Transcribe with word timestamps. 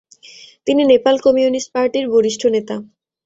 তিনি 0.67 0.81
নেপাল 0.91 1.15
কমিউনিস্ট 1.25 1.69
পার্টির 1.75 2.05
বরিষ্ঠ 2.13 2.41
নেতা। 2.55 2.75